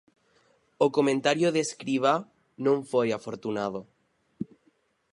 O 0.85 0.87
comentario 0.97 1.47
de 1.51 1.61
Escribá 1.67 2.15
non 2.65 2.77
foi 2.91 3.07
afortunado. 3.13 3.81